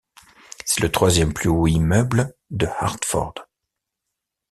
C'est 0.65 0.81
le 0.81 0.91
troisième 0.91 1.31
plus 1.31 1.47
haut 1.47 1.67
immeuble 1.67 2.33
de 2.49 2.65
Hartford. 2.79 3.35